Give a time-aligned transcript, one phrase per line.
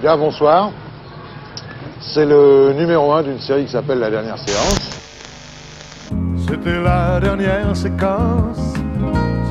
[0.00, 0.70] Bien, bonsoir.
[2.00, 5.02] C'est le numéro 1 d'une série qui s'appelle La dernière séance.
[6.48, 8.72] C'était la dernière séquence,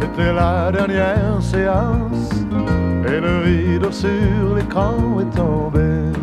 [0.02, 2.32] c'était la dernière séance,
[3.08, 6.18] et le rideau sur l'écran est tombé.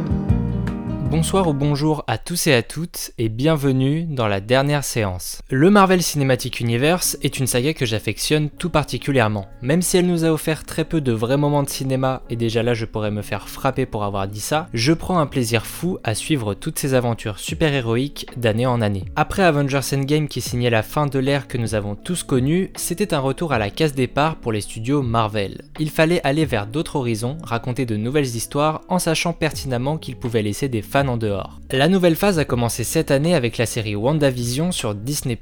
[1.09, 5.41] Bonsoir ou bonjour à tous et à toutes et bienvenue dans la dernière séance.
[5.49, 9.47] Le Marvel Cinematic Universe est une saga que j'affectionne tout particulièrement.
[9.63, 12.65] Même si elle nous a offert très peu de vrais moments de cinéma et déjà
[12.65, 15.99] là je pourrais me faire frapper pour avoir dit ça, je prends un plaisir fou
[16.03, 19.05] à suivre toutes ces aventures super-héroïques d'année en année.
[19.15, 23.15] Après Avengers Endgame qui signait la fin de l'ère que nous avons tous connue, c'était
[23.15, 25.63] un retour à la case départ pour les studios Marvel.
[25.79, 30.43] Il fallait aller vers d'autres horizons, raconter de nouvelles histoires en sachant pertinemment qu'ils pouvaient
[30.43, 31.61] laisser des fans en dehors.
[31.73, 35.39] La nouvelle phase a commencé cette année avec la série WandaVision sur Disney+.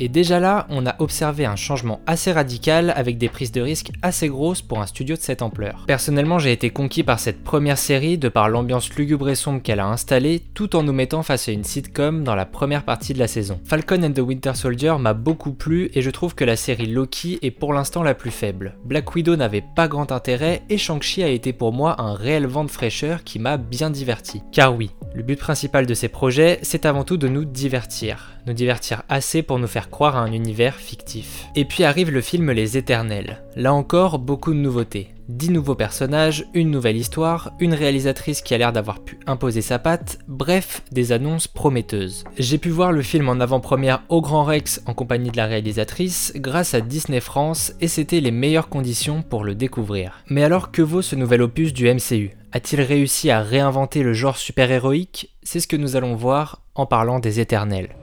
[0.00, 3.90] Et déjà là, on a observé un changement assez radical avec des prises de risques
[4.00, 5.84] assez grosses pour un studio de cette ampleur.
[5.86, 9.80] Personnellement, j'ai été conquis par cette première série de par l'ambiance lugubre et sombre qu'elle
[9.80, 13.18] a installée, tout en nous mettant face à une sitcom dans la première partie de
[13.18, 13.60] la saison.
[13.64, 17.38] Falcon and the Winter Soldier m'a beaucoup plu et je trouve que la série Loki
[17.42, 18.76] est pour l'instant la plus faible.
[18.84, 22.64] Black Widow n'avait pas grand intérêt et Shang-Chi a été pour moi un réel vent
[22.64, 24.42] de fraîcheur qui m'a bien diverti.
[24.52, 28.32] Car oui, le but principal de ces projets, c'est avant tout de nous divertir.
[28.46, 31.46] Nous divertir assez pour nous faire croire à un univers fictif.
[31.56, 33.42] Et puis arrive le film Les Éternels.
[33.56, 35.08] Là encore, beaucoup de nouveautés.
[35.28, 39.78] 10 nouveaux personnages, une nouvelle histoire, une réalisatrice qui a l'air d'avoir pu imposer sa
[39.78, 42.24] patte, bref, des annonces prometteuses.
[42.38, 46.32] J'ai pu voir le film en avant-première au Grand Rex en compagnie de la réalisatrice
[46.36, 50.22] grâce à Disney France et c'était les meilleures conditions pour le découvrir.
[50.28, 54.38] Mais alors que vaut ce nouvel opus du MCU A-t-il réussi à réinventer le genre
[54.38, 55.36] super-héroïque?
[55.42, 57.94] C'est ce que nous allons voir en parlant des Éternels.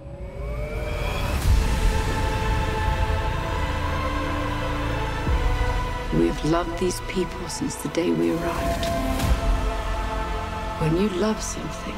[6.13, 8.85] We've loved these people since the day we arrived.
[10.79, 11.95] When you love something,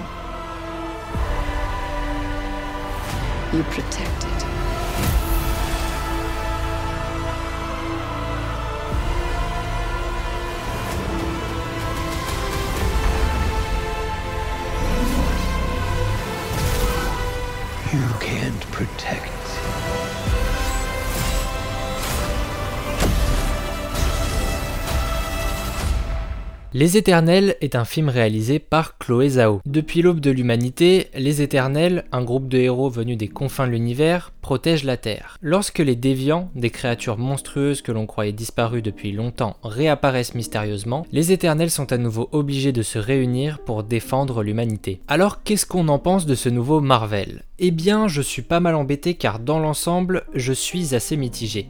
[3.53, 4.36] you protect it.
[26.79, 29.61] Les Éternels est un film réalisé par Chloé Zhao.
[29.65, 34.31] Depuis l'aube de l'humanité, les Éternels, un groupe de héros venus des confins de l'univers,
[34.43, 35.39] protègent la Terre.
[35.41, 41.31] Lorsque les déviants, des créatures monstrueuses que l'on croyait disparues depuis longtemps, réapparaissent mystérieusement, les
[41.31, 45.01] Éternels sont à nouveau obligés de se réunir pour défendre l'humanité.
[45.07, 47.41] Alors qu'est-ce qu'on en pense de ce nouveau Marvel?
[47.57, 51.69] Eh bien, je suis pas mal embêté car dans l'ensemble, je suis assez mitigé.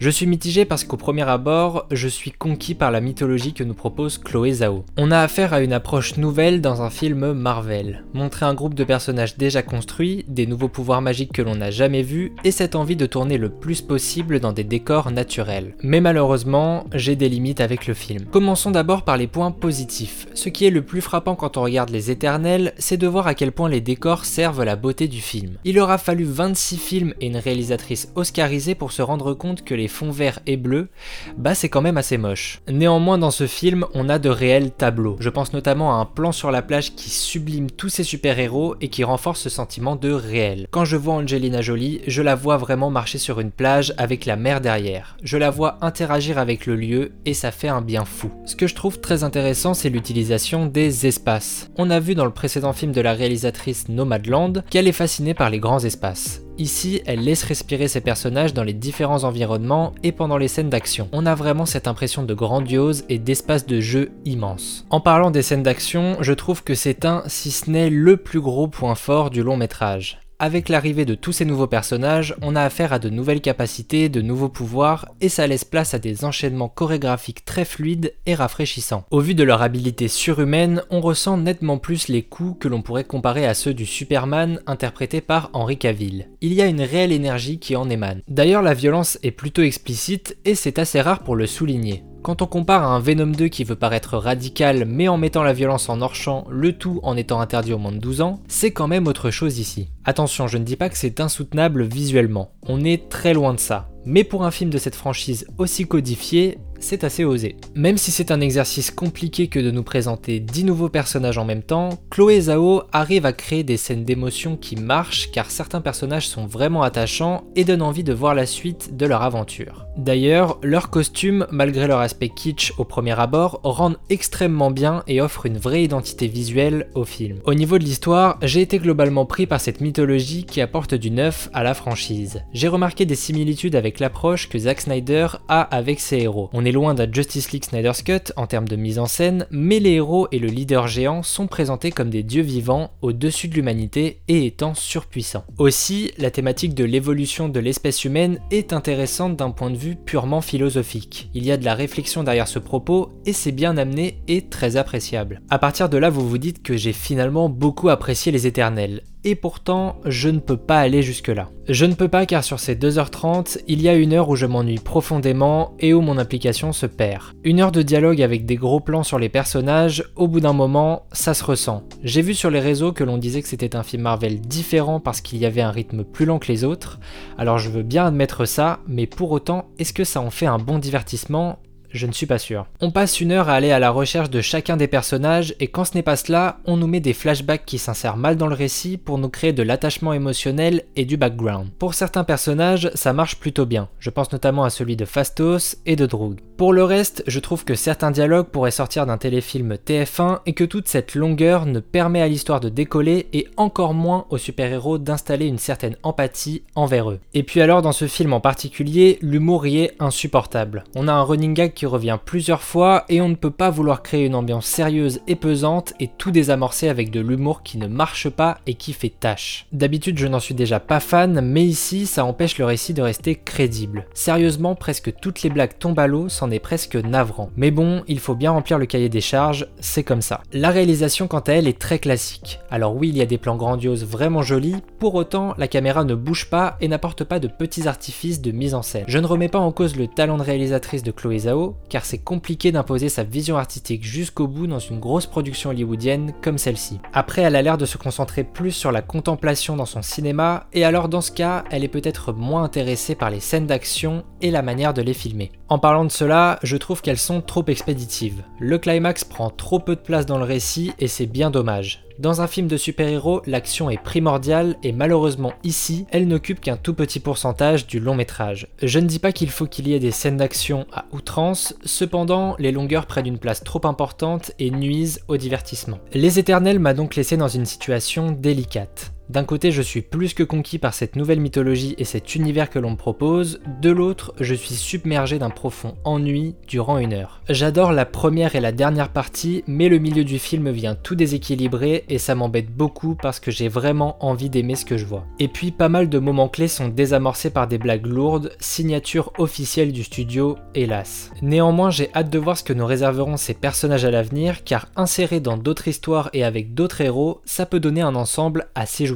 [0.00, 3.74] Je suis mitigé parce qu'au premier abord, je suis conquis par la mythologie que nous
[3.74, 4.84] propose Chloé Zhao.
[4.96, 8.04] On a affaire à une approche nouvelle dans un film Marvel.
[8.12, 12.02] Montrer un groupe de personnages déjà construits, des nouveaux pouvoirs magiques que l'on n'a jamais
[12.02, 15.74] vus, et cette envie de tourner le plus possible dans des décors naturels.
[15.82, 18.24] Mais malheureusement, j'ai des limites avec le film.
[18.30, 20.26] Commençons d'abord par les points positifs.
[20.34, 23.34] Ce qui est le plus frappant quand on regarde Les Éternels, c'est de voir à
[23.34, 25.52] quel point les décors servent la beauté du film.
[25.64, 29.83] Il aura fallu 26 films et une réalisatrice oscarisée pour se rendre compte que les
[29.88, 30.88] fonds verts et bleus,
[31.36, 32.60] bah c'est quand même assez moche.
[32.68, 35.16] Néanmoins dans ce film, on a de réels tableaux.
[35.20, 38.88] Je pense notamment à un plan sur la plage qui sublime tous ces super-héros et
[38.88, 40.66] qui renforce ce sentiment de réel.
[40.70, 44.36] Quand je vois Angelina Jolie, je la vois vraiment marcher sur une plage avec la
[44.36, 45.16] mer derrière.
[45.22, 48.30] Je la vois interagir avec le lieu et ça fait un bien fou.
[48.46, 51.70] Ce que je trouve très intéressant, c'est l'utilisation des espaces.
[51.76, 55.50] On a vu dans le précédent film de la réalisatrice Nomadland qu'elle est fascinée par
[55.50, 56.43] les grands espaces.
[56.56, 61.08] Ici, elle laisse respirer ses personnages dans les différents environnements et pendant les scènes d'action.
[61.12, 64.86] On a vraiment cette impression de grandiose et d'espace de jeu immense.
[64.90, 68.40] En parlant des scènes d'action, je trouve que c'est un, si ce n'est le plus
[68.40, 70.23] gros point fort du long métrage.
[70.38, 74.20] Avec l'arrivée de tous ces nouveaux personnages, on a affaire à de nouvelles capacités, de
[74.20, 79.04] nouveaux pouvoirs, et ça laisse place à des enchaînements chorégraphiques très fluides et rafraîchissants.
[79.10, 83.04] Au vu de leur habilité surhumaine, on ressent nettement plus les coups que l'on pourrait
[83.04, 86.28] comparer à ceux du Superman interprété par Henry Cavill.
[86.40, 88.22] Il y a une réelle énergie qui en émane.
[88.26, 92.02] D'ailleurs, la violence est plutôt explicite et c'est assez rare pour le souligner.
[92.24, 95.52] Quand on compare à un Venom 2 qui veut paraître radical mais en mettant la
[95.52, 98.88] violence en hors-champ, le tout en étant interdit au moins de 12 ans, c'est quand
[98.88, 99.90] même autre chose ici.
[100.06, 103.90] Attention, je ne dis pas que c'est insoutenable visuellement, on est très loin de ça.
[104.06, 107.56] Mais pour un film de cette franchise aussi codifié, c'est assez osé.
[107.74, 111.62] Même si c'est un exercice compliqué que de nous présenter 10 nouveaux personnages en même
[111.62, 116.46] temps, Chloé Zhao arrive à créer des scènes d'émotion qui marchent car certains personnages sont
[116.46, 119.86] vraiment attachants et donnent envie de voir la suite de leur aventure.
[119.96, 125.46] D'ailleurs, leurs costumes, malgré leur aspect kitsch au premier abord, rendent extrêmement bien et offrent
[125.46, 127.38] une vraie identité visuelle au film.
[127.44, 131.48] Au niveau de l'histoire, j'ai été globalement pris par cette mythologie qui apporte du neuf
[131.54, 132.42] à la franchise.
[132.52, 136.50] J'ai remarqué des similitudes avec l'approche que Zack Snyder a avec ses héros.
[136.74, 140.28] Loin d'un Justice League Snyder's Cut en termes de mise en scène, mais les héros
[140.32, 144.74] et le leader géant sont présentés comme des dieux vivants au-dessus de l'humanité et étant
[144.74, 145.44] surpuissants.
[145.56, 150.42] Aussi, la thématique de l'évolution de l'espèce humaine est intéressante d'un point de vue purement
[150.42, 151.30] philosophique.
[151.32, 154.76] Il y a de la réflexion derrière ce propos et c'est bien amené et très
[154.76, 155.40] appréciable.
[155.48, 159.34] À partir de là, vous vous dites que j'ai finalement beaucoup apprécié les éternels et
[159.34, 161.48] pourtant je ne peux pas aller jusque là.
[161.68, 164.44] Je ne peux pas car sur ces 2h30, il y a une heure où je
[164.44, 167.22] m'ennuie profondément et où mon application se perd.
[167.42, 171.06] Une heure de dialogue avec des gros plans sur les personnages, au bout d'un moment,
[171.12, 171.82] ça se ressent.
[172.02, 175.22] J'ai vu sur les réseaux que l'on disait que c'était un film Marvel différent parce
[175.22, 177.00] qu'il y avait un rythme plus lent que les autres,
[177.38, 180.58] alors je veux bien admettre ça, mais pour autant, est-ce que ça en fait un
[180.58, 181.58] bon divertissement?
[181.94, 182.66] Je ne suis pas sûr.
[182.80, 185.84] On passe une heure à aller à la recherche de chacun des personnages et quand
[185.84, 188.96] ce n'est pas cela, on nous met des flashbacks qui s'insèrent mal dans le récit
[188.98, 191.68] pour nous créer de l'attachement émotionnel et du background.
[191.78, 193.88] Pour certains personnages, ça marche plutôt bien.
[194.00, 196.40] Je pense notamment à celui de Fastos et de Droog.
[196.56, 200.64] Pour le reste, je trouve que certains dialogues pourraient sortir d'un téléfilm TF1 et que
[200.64, 205.46] toute cette longueur ne permet à l'histoire de décoller et encore moins aux super-héros d'installer
[205.46, 207.20] une certaine empathie envers eux.
[207.34, 210.84] Et puis alors dans ce film en particulier, l'humour y est insupportable.
[210.94, 214.02] On a un running gag qui revient plusieurs fois et on ne peut pas vouloir
[214.02, 218.28] créer une ambiance sérieuse et pesante et tout désamorcer avec de l'humour qui ne marche
[218.28, 219.66] pas et qui fait tâche.
[219.72, 223.34] D'habitude je n'en suis déjà pas fan, mais ici ça empêche le récit de rester
[223.34, 224.06] crédible.
[224.14, 227.50] Sérieusement, presque toutes les blagues tombent à l'eau, c'en est presque navrant.
[227.56, 230.42] Mais bon, il faut bien remplir le cahier des charges, c'est comme ça.
[230.52, 232.60] La réalisation quant à elle est très classique.
[232.70, 236.14] Alors oui, il y a des plans grandioses vraiment jolis, pour autant la caméra ne
[236.14, 239.04] bouge pas et n'apporte pas de petits artifices de mise en scène.
[239.06, 242.18] Je ne remets pas en cause le talent de réalisatrice de Chloé Zhao, car c'est
[242.18, 246.98] compliqué d'imposer sa vision artistique jusqu'au bout dans une grosse production hollywoodienne comme celle-ci.
[247.12, 250.84] Après, elle a l'air de se concentrer plus sur la contemplation dans son cinéma, et
[250.84, 254.62] alors dans ce cas, elle est peut-être moins intéressée par les scènes d'action et la
[254.62, 255.52] manière de les filmer.
[255.68, 258.44] En parlant de cela, je trouve qu'elles sont trop expéditives.
[258.58, 262.03] Le climax prend trop peu de place dans le récit et c'est bien dommage.
[262.20, 266.94] Dans un film de super-héros, l'action est primordiale et malheureusement ici, elle n'occupe qu'un tout
[266.94, 268.68] petit pourcentage du long métrage.
[268.80, 272.54] Je ne dis pas qu'il faut qu'il y ait des scènes d'action à outrance, cependant
[272.60, 275.98] les longueurs prennent une place trop importante et nuisent au divertissement.
[276.12, 279.13] Les Éternels m'a donc laissé dans une situation délicate.
[279.30, 282.78] D'un côté, je suis plus que conquis par cette nouvelle mythologie et cet univers que
[282.78, 287.40] l'on me propose, de l'autre, je suis submergé d'un profond ennui durant une heure.
[287.48, 292.04] J'adore la première et la dernière partie, mais le milieu du film vient tout déséquilibrer
[292.10, 295.24] et ça m'embête beaucoup parce que j'ai vraiment envie d'aimer ce que je vois.
[295.38, 299.92] Et puis, pas mal de moments clés sont désamorcés par des blagues lourdes, signature officielle
[299.92, 301.30] du studio, hélas.
[301.40, 305.40] Néanmoins, j'ai hâte de voir ce que nous réserveront ces personnages à l'avenir, car insérés
[305.40, 309.13] dans d'autres histoires et avec d'autres héros, ça peut donner un ensemble assez jouissif.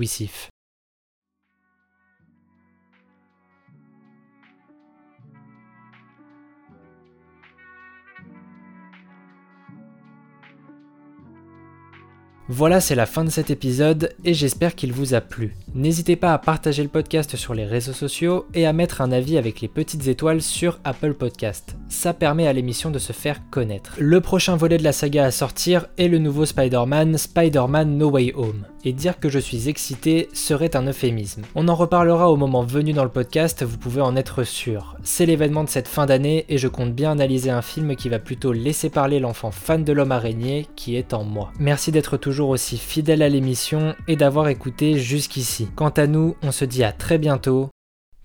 [12.51, 15.55] Voilà, c'est la fin de cet épisode et j'espère qu'il vous a plu.
[15.75, 19.37] N'hésitez pas à partager le podcast sur les réseaux sociaux et à mettre un avis
[19.37, 21.78] avec les petites étoiles sur Apple Podcast.
[21.89, 23.95] Ça permet à l'émission de se faire connaître.
[23.99, 28.35] Le prochain volet de la saga à sortir est le nouveau Spider-Man, Spider-Man No Way
[28.37, 28.65] Home.
[28.85, 31.43] Et dire que je suis excité serait un euphémisme.
[31.55, 34.97] On en reparlera au moment venu dans le podcast, vous pouvez en être sûr.
[35.03, 38.19] C'est l'événement de cette fin d'année et je compte bien analyser un film qui va
[38.19, 41.53] plutôt laisser parler l'enfant fan de l'homme araignée qui est en moi.
[41.59, 45.69] Merci d'être toujours aussi fidèle à l'émission et d'avoir écouté jusqu'ici.
[45.75, 47.71] Quant à nous, on se dit à très bientôt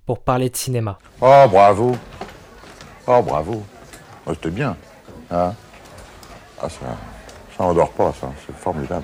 [0.06, 1.00] pour parler de cinéma.
[1.22, 1.96] Oh, bravo.
[3.06, 3.64] Oh, bravo.
[4.26, 4.76] Oh, C'était bien.
[5.30, 5.54] Hein
[6.62, 6.86] ah, ça,
[7.58, 8.32] ça endort pas, ça.
[8.46, 9.04] C'est formidable.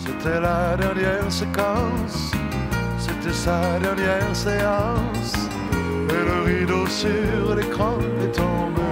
[0.00, 2.32] C'était la dernière séquence,
[2.98, 5.34] c'était sa dernière séance.
[6.08, 8.87] Et le rideau sur l'écran est tombé.